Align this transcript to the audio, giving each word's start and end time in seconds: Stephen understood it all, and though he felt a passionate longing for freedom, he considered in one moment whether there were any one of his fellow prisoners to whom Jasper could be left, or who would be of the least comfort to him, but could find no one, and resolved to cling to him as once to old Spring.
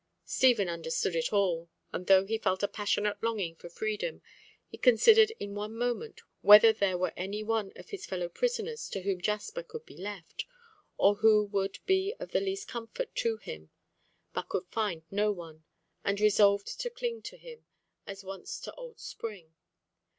Stephen 0.25 0.67
understood 0.67 1.15
it 1.15 1.31
all, 1.31 1.69
and 1.93 2.07
though 2.07 2.25
he 2.25 2.39
felt 2.39 2.63
a 2.63 2.67
passionate 2.67 3.21
longing 3.21 3.55
for 3.55 3.69
freedom, 3.69 4.23
he 4.67 4.75
considered 4.79 5.29
in 5.39 5.53
one 5.53 5.77
moment 5.77 6.21
whether 6.41 6.73
there 6.73 6.97
were 6.97 7.13
any 7.15 7.43
one 7.43 7.71
of 7.75 7.89
his 7.91 8.07
fellow 8.07 8.27
prisoners 8.27 8.89
to 8.89 9.03
whom 9.03 9.21
Jasper 9.21 9.61
could 9.61 9.85
be 9.85 9.95
left, 9.95 10.45
or 10.97 11.17
who 11.17 11.43
would 11.45 11.77
be 11.85 12.15
of 12.19 12.31
the 12.31 12.41
least 12.41 12.67
comfort 12.67 13.13
to 13.17 13.37
him, 13.37 13.69
but 14.33 14.49
could 14.49 14.65
find 14.71 15.03
no 15.11 15.31
one, 15.31 15.65
and 16.03 16.19
resolved 16.19 16.79
to 16.79 16.89
cling 16.89 17.21
to 17.21 17.37
him 17.37 17.67
as 18.07 18.23
once 18.23 18.59
to 18.61 18.73
old 18.73 18.99
Spring. 18.99 19.53